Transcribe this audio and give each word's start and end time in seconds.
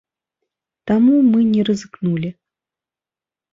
Таму 0.91 1.13
мы 1.29 1.45
не 1.53 1.61
рызыкнулі. 1.69 2.29